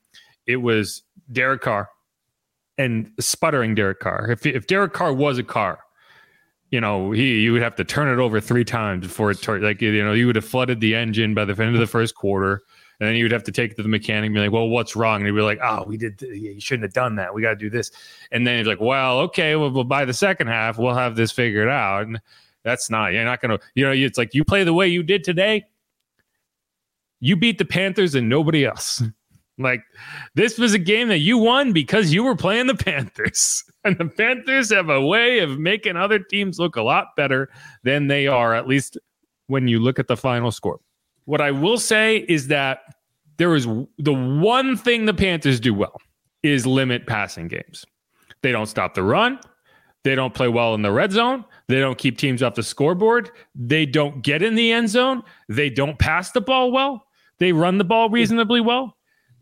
[0.46, 1.88] it was derek carr
[2.78, 4.30] and sputtering derek carr.
[4.30, 5.80] If, if derek carr was a car
[6.70, 9.58] you know, he you would have to turn it over three times before it tur-
[9.58, 12.14] like you know you would have flooded the engine by the end of the first
[12.14, 12.62] quarter.
[13.00, 14.94] And then you would have to take to the mechanic and be like, well, what's
[14.94, 15.16] wrong?
[15.16, 17.32] And he'd be like, oh, we did, th- you shouldn't have done that.
[17.34, 17.90] We got to do this.
[18.30, 21.32] And then he's like, well, okay, well, well, by the second half, we'll have this
[21.32, 22.06] figured out.
[22.06, 22.20] And
[22.62, 25.02] that's not, you're not going to, you know, it's like you play the way you
[25.02, 25.64] did today.
[27.20, 29.02] You beat the Panthers and nobody else.
[29.58, 29.82] Like
[30.34, 33.62] this was a game that you won because you were playing the Panthers.
[33.84, 37.50] And the Panthers have a way of making other teams look a lot better
[37.82, 38.98] than they are, at least
[39.46, 40.80] when you look at the final score.
[41.30, 42.80] What I will say is that
[43.36, 43.64] there is
[43.98, 45.96] the one thing the Panthers do well
[46.42, 47.84] is limit passing games.
[48.42, 49.38] They don't stop the run.
[50.02, 51.44] They don't play well in the red zone.
[51.68, 53.30] They don't keep teams off the scoreboard.
[53.54, 55.22] They don't get in the end zone.
[55.48, 57.06] They don't pass the ball well.
[57.38, 58.96] They run the ball reasonably well.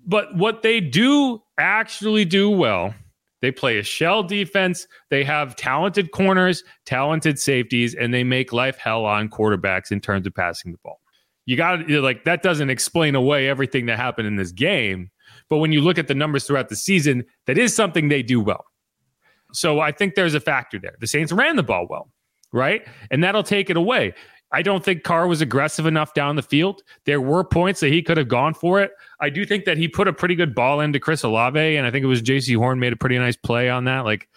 [0.05, 2.93] But what they do actually do well,
[3.41, 4.87] they play a shell defense.
[5.09, 10.27] They have talented corners, talented safeties, and they make life hell on quarterbacks in terms
[10.27, 11.01] of passing the ball.
[11.49, 15.11] You got to like that doesn't explain away everything that happened in this game.
[15.49, 18.39] But when you look at the numbers throughout the season, that is something they do
[18.39, 18.67] well.
[19.55, 20.97] So I think there's a factor there.
[21.01, 22.11] The Saints ran the ball well,
[22.53, 22.87] right?
[23.11, 24.13] And that'll take it away.
[24.53, 26.83] I don't think Carr was aggressive enough down the field.
[27.07, 28.91] There were points that he could have gone for it.
[29.19, 31.91] I do think that he put a pretty good ball into Chris Olave, and I
[31.91, 34.05] think it was Jaycee Horn made a pretty nice play on that.
[34.05, 34.29] Like,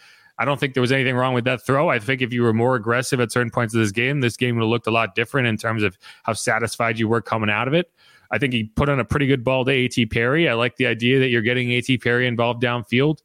[0.41, 1.89] I don't think there was anything wrong with that throw.
[1.89, 4.55] I think if you were more aggressive at certain points of this game, this game
[4.55, 7.67] would have looked a lot different in terms of how satisfied you were coming out
[7.67, 7.91] of it.
[8.31, 10.07] I think he put on a pretty good ball to A.T.
[10.07, 10.49] Perry.
[10.49, 11.99] I like the idea that you're getting A.T.
[11.99, 13.19] Perry involved downfield.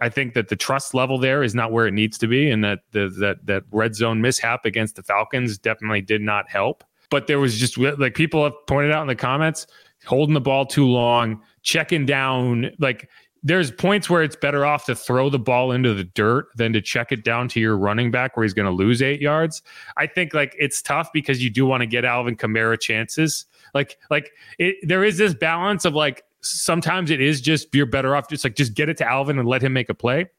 [0.00, 2.64] I think that the trust level there is not where it needs to be, and
[2.64, 6.82] that the, that that red zone mishap against the Falcons definitely did not help.
[7.10, 9.68] But there was just like people have pointed out in the comments,
[10.04, 12.70] holding the ball too long, checking down.
[12.78, 13.10] Like
[13.42, 16.80] there's points where it's better off to throw the ball into the dirt than to
[16.80, 19.62] check it down to your running back where he's going to lose eight yards.
[19.96, 23.44] I think like it's tough because you do want to get Alvin Kamara chances.
[23.74, 28.14] Like like it, there is this balance of like sometimes it is just you're better
[28.14, 30.30] off just like just get it to Alvin and let him make a play,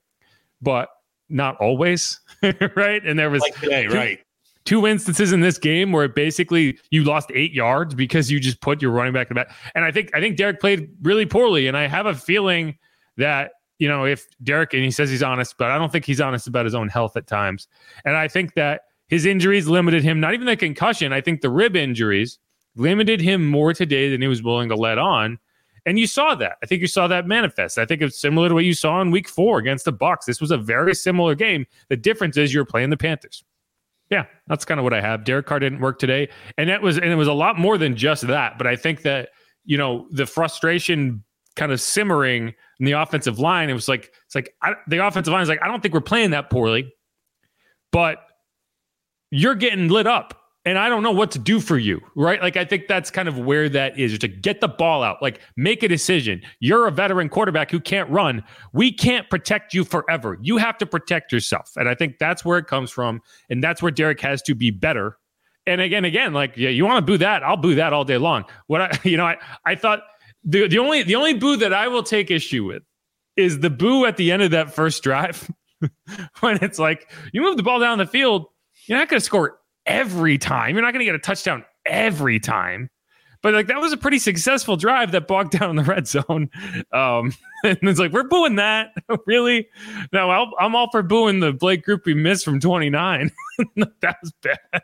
[0.62, 0.90] but
[1.30, 2.22] not always,
[2.76, 3.06] right?
[3.06, 4.20] And there was like today, right?
[4.68, 8.60] Two instances in this game where it basically you lost eight yards because you just
[8.60, 9.56] put your running back in the back.
[9.76, 12.78] And I think I think Derek played really poorly, and I have a feeling
[13.16, 16.20] that you know if Derek and he says he's honest, but I don't think he's
[16.20, 17.70] honest about his own health at times.
[18.04, 20.20] And I think that his injuries limited him.
[20.20, 21.14] Not even the concussion.
[21.14, 22.38] I think the rib injuries
[22.76, 25.40] limited him more today than he was willing to let on.
[25.86, 26.58] And you saw that.
[26.62, 27.78] I think you saw that manifest.
[27.78, 30.26] I think it's similar to what you saw in week four against the Bucs.
[30.26, 31.66] This was a very similar game.
[31.88, 33.46] The difference is you're playing the Panthers.
[34.10, 35.24] Yeah, that's kind of what I have.
[35.24, 36.30] Derek Carr didn't work today.
[36.58, 38.58] And that was and it was a lot more than just that.
[38.58, 39.30] But I think that,
[39.66, 41.24] you know, the frustration
[41.56, 45.34] kind of simmering in the offensive line, it was like, it's like I, the offensive
[45.34, 46.94] line is like, I don't think we're playing that poorly,
[47.92, 48.20] but
[49.32, 52.42] you're getting lit up and I don't know what to do for you, right?
[52.42, 55.40] Like I think that's kind of where that is to get the ball out, like
[55.56, 56.42] make a decision.
[56.60, 58.44] You're a veteran quarterback who can't run.
[58.74, 60.38] We can't protect you forever.
[60.42, 61.72] You have to protect yourself.
[61.78, 64.70] And I think that's where it comes from and that's where Derek has to be
[64.70, 65.18] better.
[65.66, 68.18] And again again like yeah, you want to boo that, I'll boo that all day
[68.18, 68.44] long.
[68.68, 70.02] What I you know, I I thought
[70.44, 72.84] the the only the only boo that I will take issue with
[73.38, 75.50] is the boo at the end of that first drive
[76.42, 78.48] when it's like you move the ball down the field,
[78.86, 80.76] you're not going to score every time.
[80.76, 82.90] You're not going to get a touchdown every time.
[83.44, 86.50] But like that was a pretty successful drive that bogged down in the red zone.
[86.92, 88.92] Um, and it's like we're booing that,
[89.26, 89.68] really?
[90.12, 93.32] No, i am all for booing the Blake Grupe we missed from 29.
[93.76, 94.82] that was bad.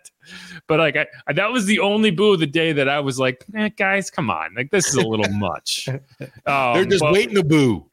[0.68, 3.20] But like I, I, that was the only boo of the day that I was
[3.20, 5.90] like, eh, guys, come on, like this is a little much.
[5.90, 7.88] Um, They're just but, waiting to boo.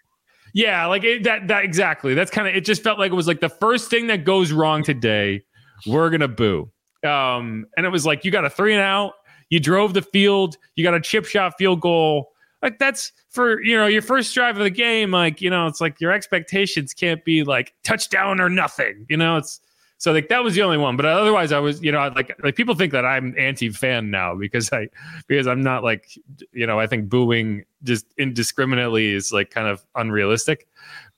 [0.52, 1.48] Yeah, like it, that.
[1.48, 2.14] That exactly.
[2.14, 2.54] That's kind of.
[2.54, 5.42] It just felt like it was like the first thing that goes wrong today.
[5.86, 6.70] We're gonna boo.
[7.04, 9.14] Um, and it was like you got a three and out,
[9.48, 12.32] you drove the field, you got a chip shot field goal.
[12.62, 15.12] Like that's for you know your first drive of the game.
[15.12, 19.06] Like you know, it's like your expectations can't be like touchdown or nothing.
[19.08, 19.60] You know, it's
[20.00, 20.96] so like that was the only one.
[20.96, 24.34] But otherwise, I was you know like like people think that I'm anti fan now
[24.34, 24.88] because I
[25.26, 26.18] because I'm not like
[26.52, 30.68] you know I think booing just indiscriminately is like kind of unrealistic.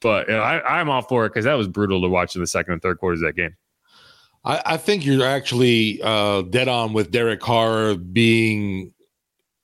[0.00, 2.40] But you know, I, I'm all for it because that was brutal to watch in
[2.40, 3.56] the second and third quarters of that game.
[4.44, 8.92] I, I think you're actually uh, dead on with Derek Carr being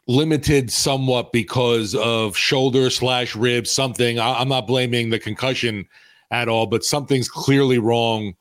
[0.07, 4.19] limited somewhat because of shoulder slash rib something.
[4.19, 5.87] I, I'm not blaming the concussion
[6.31, 8.35] at all, but something's clearly wrong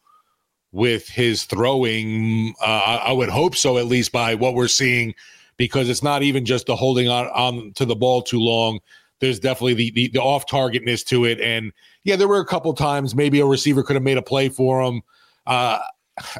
[0.72, 2.54] with his throwing.
[2.62, 5.14] Uh, I, I, would hope so, at least by what we're seeing,
[5.58, 8.80] because it's not even just the holding on, on to the ball too long.
[9.20, 11.42] There's definitely the, the, the off targetness to it.
[11.42, 11.72] And
[12.04, 14.82] yeah, there were a couple times maybe a receiver could have made a play for
[14.82, 15.02] him.
[15.48, 15.80] Uh,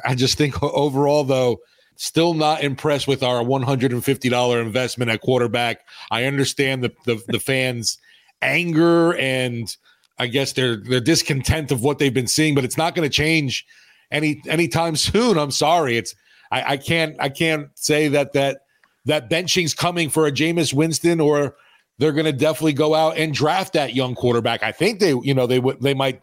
[0.04, 1.60] I just think overall, though,
[2.00, 5.80] Still not impressed with our $150 investment at quarterback.
[6.12, 7.98] I understand the the, the fans'
[8.40, 9.76] anger and
[10.16, 13.12] I guess their their discontent of what they've been seeing, but it's not going to
[13.12, 13.66] change
[14.12, 15.38] any anytime soon.
[15.38, 15.96] I'm sorry.
[15.96, 16.14] It's
[16.52, 18.60] I, I can't I can't say that that
[19.06, 21.56] that benching's coming for a Jameis Winston or
[21.98, 24.62] they're going to definitely go out and draft that young quarterback.
[24.62, 26.20] I think they you know they would they might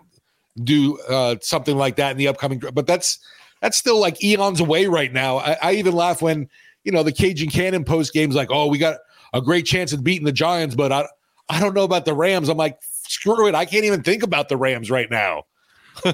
[0.64, 3.20] do uh, something like that in the upcoming but that's
[3.66, 5.38] that's still like eons away right now.
[5.40, 6.48] I, I even laugh when
[6.84, 8.98] you know the Cajun Cannon post games like, oh, we got
[9.34, 11.08] a great chance of beating the Giants, but I
[11.50, 12.48] I don't know about the Rams.
[12.48, 13.56] I'm like, screw it.
[13.56, 15.46] I can't even think about the Rams right now.
[16.06, 16.14] yeah,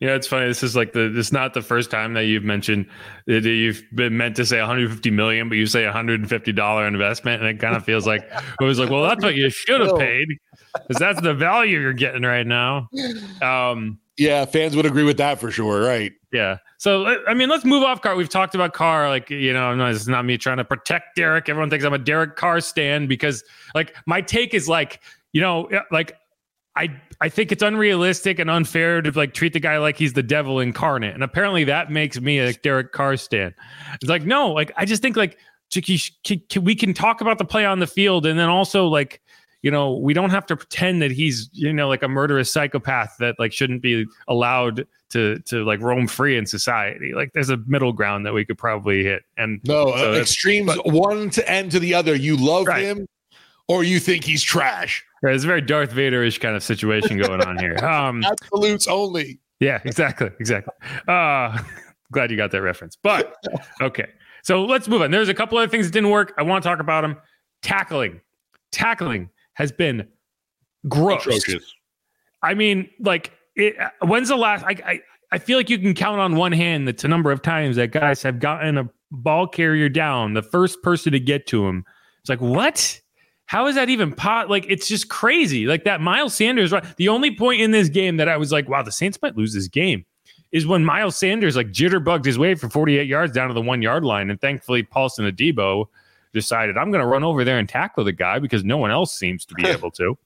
[0.00, 0.46] it's funny.
[0.46, 2.86] This is like the this is not the first time that you've mentioned
[3.26, 7.50] that you've been meant to say 150 million, but you say 150 dollar investment, and
[7.50, 8.22] it kind of feels like
[8.60, 10.28] it was like, well, that's what you should have paid
[10.74, 12.88] because that's the value you're getting right now.
[13.42, 16.12] Um, yeah, fans would agree with that for sure, right?
[16.32, 16.58] Yeah.
[16.76, 18.14] So I mean, let's move off Carr.
[18.14, 21.48] We've talked about Carr, like you know, no, it's not me trying to protect Derek.
[21.48, 23.42] Everyone thinks I'm a Derek Carr stand because,
[23.74, 25.00] like, my take is like,
[25.32, 26.16] you know, like
[26.76, 30.22] I I think it's unrealistic and unfair to like treat the guy like he's the
[30.22, 33.54] devil incarnate, and apparently that makes me a Derek Carr stand.
[33.94, 35.38] It's like no, like I just think like
[36.60, 39.20] we can talk about the play on the field, and then also like
[39.62, 43.16] you know we don't have to pretend that he's you know like a murderous psychopath
[43.18, 47.12] that like shouldn't be allowed to to like roam free in society.
[47.14, 49.22] Like there's a middle ground that we could probably hit.
[49.36, 52.14] And no so uh, extremes but, one to end to the other.
[52.14, 52.84] You love right.
[52.84, 53.06] him,
[53.68, 55.04] or you think he's trash.
[55.22, 57.76] Right, it's a very Darth Vader-ish kind of situation going on here.
[57.82, 59.40] Um, Absolutes only.
[59.60, 60.72] Yeah, exactly, exactly.
[61.08, 61.58] Uh,
[62.12, 62.96] glad you got that reference.
[63.02, 63.34] But
[63.80, 64.06] okay,
[64.42, 65.10] so let's move on.
[65.10, 66.34] There's a couple other things that didn't work.
[66.38, 67.16] I want to talk about them.
[67.62, 68.20] Tackling,
[68.70, 70.06] tackling has been
[70.88, 71.26] gross.
[71.26, 71.74] Atrocious.
[72.42, 74.64] I mean, like, it, when's the last?
[74.64, 75.00] I, I
[75.32, 78.22] I feel like you can count on one hand the number of times that guys
[78.22, 81.84] have gotten a ball carrier down, the first person to get to him.
[82.20, 83.00] It's like what?
[83.46, 84.48] How is that even pot?
[84.48, 85.66] Like, it's just crazy.
[85.66, 86.84] Like that Miles Sanders, right?
[86.96, 89.52] The only point in this game that I was like, wow, the Saints might lose
[89.52, 90.04] this game
[90.52, 93.82] is when Miles Sanders like jitterbugged his way for 48 yards down to the one
[93.82, 94.30] yard line.
[94.30, 95.86] And thankfully, Paulson Adebo
[96.32, 99.16] decided, I'm going to run over there and tackle the guy because no one else
[99.16, 100.16] seems to be able to.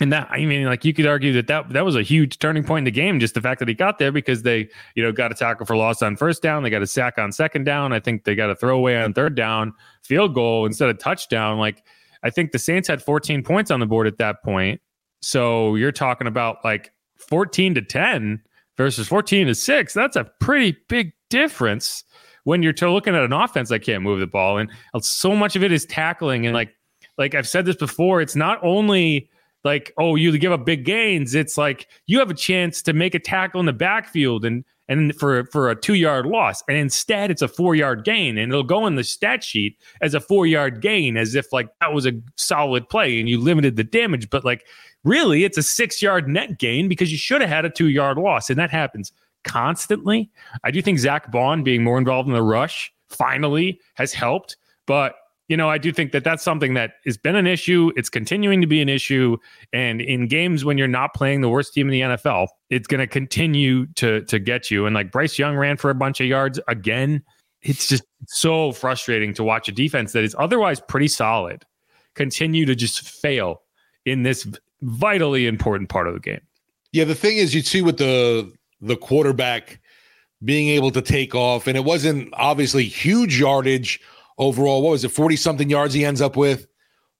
[0.00, 2.64] And that, I mean, like you could argue that, that that was a huge turning
[2.64, 5.12] point in the game, just the fact that he got there because they, you know,
[5.12, 6.64] got a tackle for loss on first down.
[6.64, 7.92] They got a sack on second down.
[7.92, 11.58] I think they got a throwaway on third down, field goal instead of touchdown.
[11.58, 11.84] Like,
[12.24, 14.80] I think the Saints had 14 points on the board at that point.
[15.22, 16.92] So you're talking about like
[17.28, 18.42] 14 to 10
[18.76, 19.94] versus 14 to 6.
[19.94, 22.02] That's a pretty big difference
[22.44, 24.58] when you're looking at an offense that can't move the ball.
[24.58, 26.46] And uh, so much of it is tackling.
[26.46, 26.74] And like,
[27.18, 29.28] like I've said this before, it's not only
[29.64, 31.34] like, oh, you give up big gains.
[31.34, 35.16] It's like you have a chance to make a tackle in the backfield and and
[35.16, 38.62] for for a two yard loss, and instead it's a four yard gain, and it'll
[38.62, 42.04] go in the stat sheet as a four yard gain, as if like that was
[42.04, 44.28] a solid play and you limited the damage.
[44.28, 44.66] But like
[45.02, 48.18] really, it's a six yard net gain because you should have had a two yard
[48.18, 49.10] loss, and that happens
[49.44, 50.30] constantly.
[50.64, 55.14] I do think Zack Baun being more involved in the rush finally has helped, but
[55.48, 57.92] you know, I do think that that's something that has been an issue.
[57.96, 59.36] It's continuing to be an issue.
[59.74, 63.00] And in games when you're not playing the worst team in the NFL, it's going
[63.00, 64.86] to continue to to get you.
[64.86, 67.22] And like Bryce Young ran for a bunch of yards again.
[67.60, 71.64] It's just so frustrating to watch a defense that is otherwise pretty solid
[72.14, 73.62] continue to just fail
[74.04, 74.46] in this
[74.82, 76.40] vitally important part of the game.
[76.92, 78.52] Yeah, the thing is, you see with the
[78.84, 79.80] the quarterback
[80.44, 84.00] being able to take off, and it wasn't obviously huge yardage
[84.38, 84.82] overall.
[84.82, 86.66] What was it, 40 something yards he ends up with?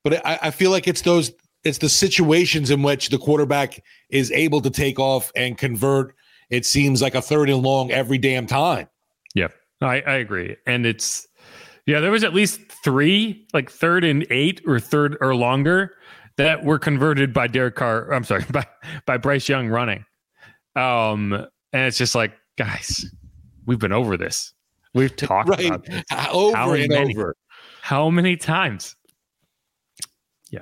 [0.03, 1.33] But I, I feel like it's those,
[1.65, 6.15] it's the situations in which the quarterback is able to take off and convert.
[6.51, 8.89] It seems like a third and long every damn time.
[9.35, 9.49] Yeah,
[9.81, 10.57] I, I agree.
[10.67, 11.27] And it's,
[11.87, 15.95] yeah, there was at least three, like third and eight or third or longer
[16.37, 18.13] that were converted by Derek Carr.
[18.13, 18.67] I'm sorry, by,
[19.07, 20.05] by Bryce Young running.
[20.77, 23.05] Um, and it's just like, guys,
[23.67, 24.55] we've been over this.
[24.95, 25.67] We've talked right.
[25.67, 26.05] about this.
[26.31, 27.37] over how and many, over.
[27.83, 28.97] How many times?
[30.51, 30.61] Yeah.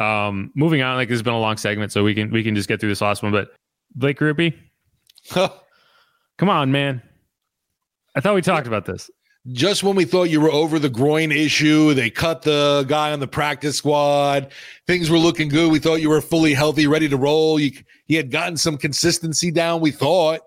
[0.00, 2.56] Um, moving on, like this has been a long segment, so we can we can
[2.56, 3.30] just get through this last one.
[3.30, 3.52] But
[3.94, 4.54] Blake Grupe,
[5.30, 7.02] come on, man.
[8.16, 9.10] I thought we talked about this.
[9.50, 13.18] Just when we thought you were over the groin issue, they cut the guy on
[13.18, 14.52] the practice squad.
[14.86, 15.72] Things were looking good.
[15.72, 17.58] We thought you were fully healthy, ready to roll.
[17.58, 17.72] You,
[18.06, 20.42] he had gotten some consistency down, we thought.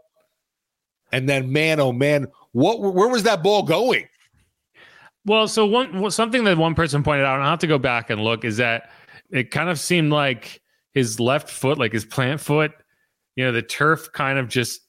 [1.12, 2.82] And then, man, oh man, what?
[2.82, 4.08] Where was that ball going?
[5.26, 8.10] Well, so one something that one person pointed out, and I have to go back
[8.10, 8.92] and look, is that
[9.30, 10.62] it kind of seemed like
[10.94, 12.72] his left foot, like his plant foot,
[13.36, 14.82] you know, the turf kind of just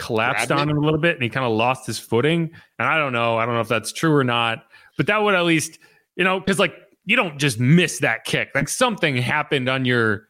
[0.00, 0.72] collapsed Grabbed on it?
[0.72, 2.50] him a little bit and he kind of lost his footing.
[2.78, 3.36] And I don't know.
[3.38, 4.64] I don't know if that's true or not,
[4.96, 5.78] but that would at least,
[6.16, 8.50] you know, because like you don't just miss that kick.
[8.54, 10.28] Like something happened on your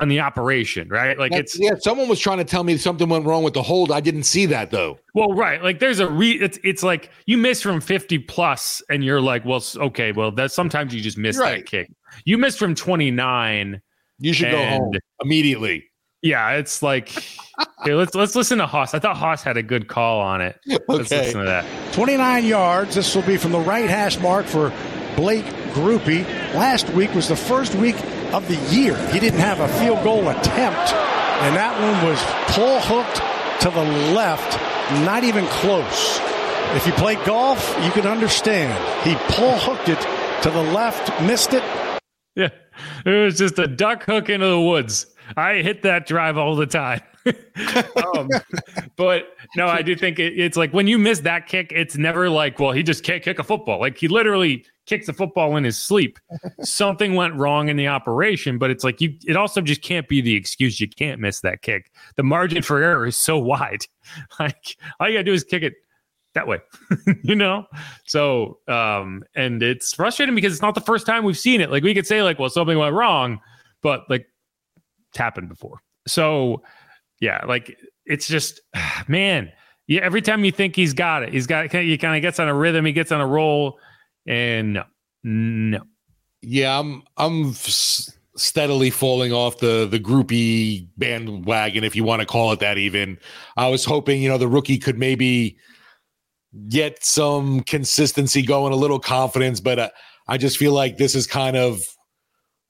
[0.00, 1.18] on the operation, right?
[1.18, 1.72] Like That's- it's yeah.
[1.80, 3.90] Someone was trying to tell me something went wrong with the hold.
[3.90, 4.98] I didn't see that though.
[5.14, 5.62] well, right.
[5.62, 9.44] Like there's a re it's it's like you miss from 50 plus and you're like,
[9.46, 11.64] well, okay, well, that's sometimes you just miss Right.
[11.64, 11.90] that kick.
[12.26, 13.80] You miss from 29.
[14.20, 14.92] You should go home
[15.22, 15.84] immediately.
[16.22, 17.12] Yeah, it's like
[17.80, 18.92] okay, let's let's listen to Hoss.
[18.92, 20.58] I thought Hoss had a good call on it.
[20.66, 21.26] Let's Okay.
[21.26, 21.92] listen to that.
[21.94, 22.94] 29 yards.
[22.96, 24.72] This will be from the right hash mark for
[25.16, 26.24] Blake Grupe.
[26.54, 27.96] Last week was the first week
[28.32, 28.96] of the year.
[29.12, 32.20] He didn't have a field goal attempt, and that one was
[32.54, 33.20] pull hooked
[33.62, 34.58] to the left,
[35.04, 36.18] not even close.
[36.74, 38.76] If you play golf, you can understand.
[39.06, 40.00] He pull hooked it
[40.42, 41.62] to the left, missed it.
[42.34, 42.50] Yeah,
[43.06, 45.06] it was just a duck hook into the woods.
[45.36, 47.00] I hit that drive all the time.
[48.16, 48.28] um,
[48.96, 52.30] but no, I do think it, it's like when you miss that kick, it's never
[52.30, 53.80] like, well, he just can't kick a football.
[53.80, 56.18] Like he literally kicks a football in his sleep.
[56.62, 59.16] Something went wrong in the operation, but it's like you.
[59.26, 60.80] It also just can't be the excuse.
[60.80, 61.90] You can't miss that kick.
[62.16, 63.84] The margin for error is so wide.
[64.40, 65.74] Like all you gotta do is kick it
[66.32, 66.60] that way,
[67.22, 67.66] you know?
[68.06, 71.70] So, um, and it's frustrating because it's not the first time we've seen it.
[71.70, 73.40] Like we could say, like, well, something went wrong,
[73.82, 74.26] but like
[75.16, 75.80] happened before.
[76.06, 76.62] So,
[77.20, 78.60] yeah, like it's just,
[79.08, 79.52] man,
[79.86, 82.48] yeah, every time you think he's got it, he's got he kind of gets on
[82.48, 83.78] a rhythm, he gets on a roll,
[84.26, 84.84] and no,
[85.22, 85.80] no.
[86.42, 87.54] Yeah, I'm I'm
[88.36, 92.76] steadily falling off the the Grupe bandwagon, if you want to call it that.
[92.78, 93.18] Even
[93.56, 95.56] I was hoping, you know, the rookie could maybe
[96.68, 99.90] get some consistency going, a little confidence, but uh,
[100.28, 101.80] I just feel like this is kind of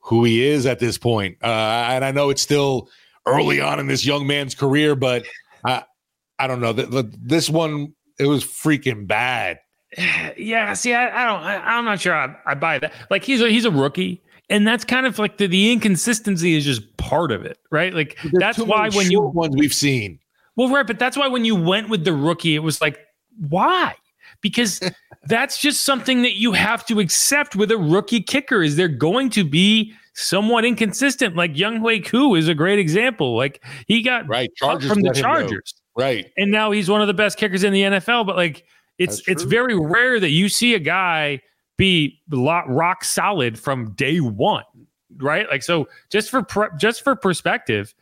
[0.08, 1.36] who he is at this point.
[1.42, 1.46] Uh,
[1.90, 2.88] and I know it's still
[3.26, 5.24] early on in this young man's career, but
[5.64, 5.84] I
[6.38, 6.72] I don't know.
[6.72, 9.60] The, the, this one it was freaking bad.
[10.36, 12.92] yeah, see, I, I don't, I, I'm not sure I, I buy that.
[13.10, 16.64] Like he's a he's a rookie, and that's kind of like the, the inconsistency is
[16.64, 17.92] just part of it, right?
[17.92, 20.18] Like that's why when you ones we've seen.
[20.56, 22.98] well, right, but that's why when you went with the rookie, it was like,
[23.48, 23.94] why?
[24.40, 24.80] Because
[25.28, 28.62] that's just something that you have to accept with a rookie kicker.
[28.62, 31.36] Is they're going to be somewhat inconsistent?
[31.36, 33.36] Like Younghoe Koo is a great example.
[33.36, 35.28] Like he got right cut from the let him go.
[35.28, 36.32] Chargers, right?
[36.38, 38.26] and now he's one of the best kickers in the NFL.
[38.26, 38.64] But like,
[38.96, 41.42] it's it's very rare that you see a guy
[41.76, 44.64] be rock solid from day one,
[45.18, 45.46] right?
[45.48, 47.94] Like, so just for pre- just for perspective,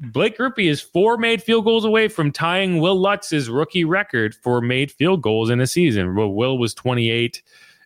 [0.00, 4.60] Blake Grupe is four made field goals away from tying Wil Lutz's rookie record for
[4.60, 6.14] made field goals in a season.
[6.14, 7.42] Well, Wil was 28.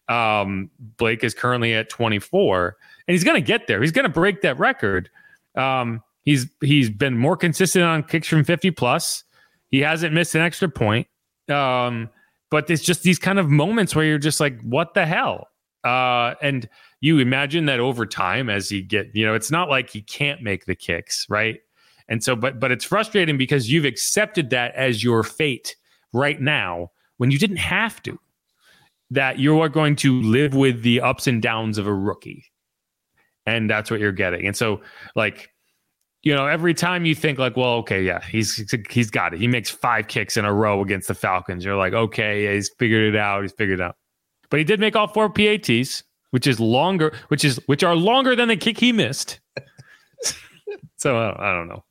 [0.09, 3.81] Um, Blake is currently at 24, and he's going to get there.
[3.81, 5.11] He's going to break that record.
[5.57, 9.25] Um, he's he's been more consistent on kicks from 50 plus.
[9.69, 11.07] He hasn't missed an extra point.
[11.49, 12.11] Um,
[12.51, 15.49] but it's just these kind of moments where you're just like, what the hell?
[15.85, 16.69] Uh, and
[17.01, 20.43] you imagine that over time as he get, you know, it's not like he can't
[20.43, 21.61] make the kicks, right?
[22.09, 25.77] And so, but but it's frustrating because you've accepted that as your fate
[26.13, 28.19] right now when you didn't have to.
[29.11, 32.45] That you are going to live with the ups and downs of a rookie,
[33.47, 34.49] and that's what you're getting.
[34.49, 34.81] And so,
[35.15, 35.53] like,
[36.25, 39.39] you know, every time you think like, well, okay, yeah, he's he's got it.
[39.39, 41.65] He makes five kicks in a row against the Falcons.
[41.65, 43.43] You're like, okay, yeah, he's figured it out.
[43.43, 43.95] He's figured it out.
[44.51, 48.35] But he did make all four PATs, which is longer, which is which are longer
[48.35, 49.39] than the kick he missed.
[50.97, 51.85] so I don't, I don't know.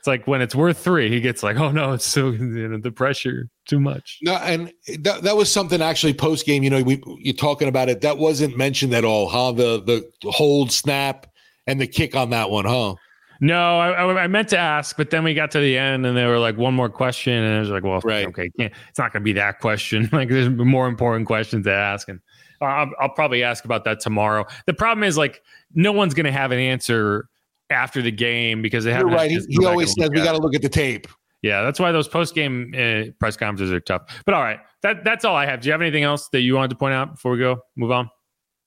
[0.00, 2.78] It's like when it's worth three, he gets like, oh no, it's so you know,
[2.78, 4.18] the pressure too much.
[4.22, 6.62] No, and that, that was something actually post game.
[6.62, 8.00] You know, we you're talking about it.
[8.00, 9.52] That wasn't mentioned at all, huh?
[9.52, 9.82] The
[10.22, 11.26] the hold, snap,
[11.66, 12.94] and the kick on that one, huh?
[13.42, 16.26] No, I, I, meant to ask, but then we got to the end and they
[16.26, 17.32] were like, one more question.
[17.32, 18.26] And I was like, well, Right.
[18.26, 20.10] okay, can't, it's not going to be that question.
[20.12, 22.06] like, there's more important questions to ask.
[22.10, 22.20] And
[22.60, 24.44] I'll, I'll probably ask about that tomorrow.
[24.66, 25.42] The problem is, like,
[25.74, 27.30] no one's going to have an answer
[27.70, 29.12] after the game because they haven't.
[29.12, 29.30] right.
[29.30, 31.06] He, he always says we got to look at the tape.
[31.42, 34.02] Yeah, that's why those post game uh, press conferences are tough.
[34.26, 35.62] But all right, that that's all I have.
[35.62, 37.90] Do you have anything else that you wanted to point out before we go move
[37.90, 38.10] on?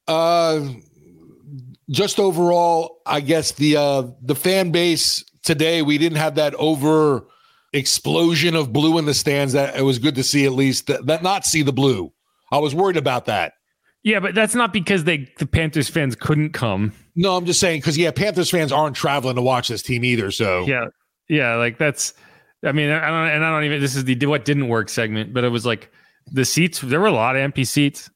[0.08, 0.70] Uh,
[1.90, 7.28] just overall, I guess the uh the fan base today we didn't have that over
[7.74, 9.54] explosion of blue in the stands.
[9.54, 12.12] That it was good to see at least that, that not see the blue.
[12.52, 13.54] I was worried about that.
[14.04, 16.92] Yeah, but that's not because they the Panthers fans couldn't come.
[17.16, 20.30] No, I'm just saying because yeah, Panthers fans aren't traveling to watch this team either.
[20.32, 20.86] So Yeah,
[21.30, 22.14] yeah, like that's.
[22.66, 23.82] I mean, I don't, and I don't even.
[23.82, 25.90] This is the what didn't work segment, but it was like
[26.32, 26.80] the seats.
[26.80, 28.10] There were a lot of empty seats.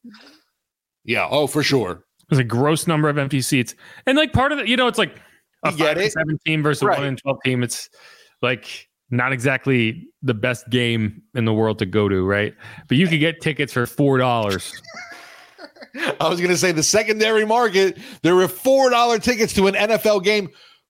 [1.05, 2.03] yeah, oh for sure.
[2.29, 3.73] There's a gross number of empty seats,
[4.05, 5.15] and like part of it, you know, it's like
[5.63, 6.97] a You get five and seven team versus a Right.
[6.99, 7.63] one and twelve team.
[7.63, 7.89] It's
[8.41, 12.53] like not exactly the best game in the world to go to, right?
[12.89, 14.73] But you could get tickets for four dollars.
[16.19, 17.97] I was going to say the secondary market.
[18.21, 20.49] There were four dollar tickets to an NFL game.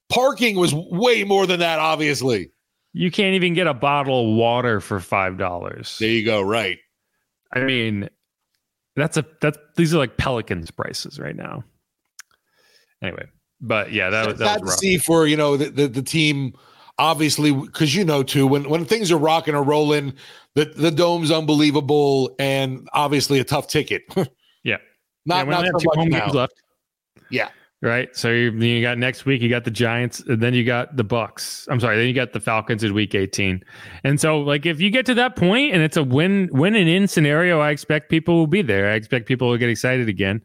[0.10, 1.80] Parking was way more than that.
[1.80, 2.52] Obviously,
[2.94, 5.98] you can't even get a bottle of water for five dollars.
[6.00, 6.42] There you go.
[6.42, 6.80] Right.
[7.54, 8.10] I mean,
[8.96, 11.64] that's a that's these are like Pelicans prices right now.
[13.02, 13.28] Anyway,
[13.62, 14.80] but yeah, that, was that was rough.
[14.80, 16.54] see for you know the, the, the team
[16.98, 20.14] obviously because you know too when when things are rocking or rolling
[20.56, 24.02] the the dome's unbelievable and obviously a tough ticket
[24.68, 24.78] yeah.
[25.26, 26.20] Not, yeah, not so two home now.
[26.20, 26.62] games left.
[27.30, 27.50] Yeah.
[27.82, 28.16] Right?
[28.16, 31.04] So you, you got next week you got the giants and then you got the
[31.04, 31.68] bucks.
[31.70, 33.64] I'm sorry then you got the falcons in week 18
[34.04, 36.90] and so like if you get to that point and it's a win win and
[36.90, 38.90] in scenario i expect people will be there.
[38.92, 40.42] I expect people will get excited again.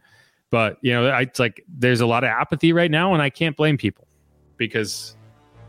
[0.51, 3.31] But you know I, it's like there's a lot of apathy right now and i
[3.31, 4.07] can't blame people.
[4.59, 5.17] Because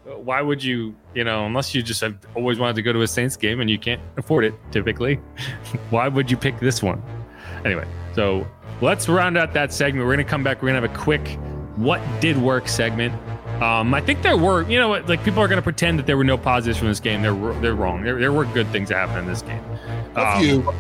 [0.06, 3.01] uh, why would you, you know, unless you just have always wanted to go to
[3.01, 5.16] a Saints game and you can't afford it typically,
[5.89, 7.01] why would you pick this one?
[7.64, 8.47] Anyway, so
[8.82, 10.05] let's round out that segment.
[10.05, 10.61] We're going to come back.
[10.61, 11.39] We're going to have a quick
[11.76, 13.14] what did work segment.
[13.61, 16.05] Um, I think there were, you know, what, like people are going to pretend that
[16.05, 17.22] there were no positives from this game.
[17.22, 18.03] They're they're wrong.
[18.03, 19.64] There, there were good things that happened in this game.
[20.16, 20.68] A few.
[20.68, 20.76] Um,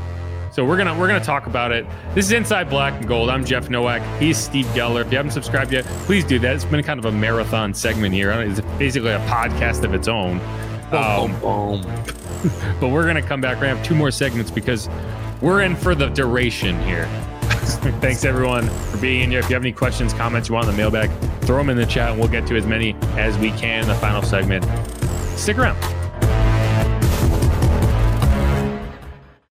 [0.53, 1.83] so we're gonna we're gonna talk about it.
[2.13, 3.31] This is Inside Black and Gold.
[3.31, 4.03] I'm Jeff Nowak.
[4.21, 5.01] He's Steve Geller.
[5.01, 6.53] If you haven't subscribed yet, please do that.
[6.53, 8.31] It's been kind of a marathon segment here.
[8.33, 10.39] It's basically a podcast of its own.
[10.91, 11.31] Um,
[12.79, 13.55] but we're gonna come back.
[13.55, 14.89] We're gonna have two more segments because
[15.43, 17.05] we're in for the duration here.
[17.99, 19.39] Thanks everyone for being in here.
[19.39, 21.85] If you have any questions, comments you want in the mailbag, throw them in the
[21.85, 24.65] chat and we'll get to as many as we can in the final segment.
[25.37, 26.02] Stick around.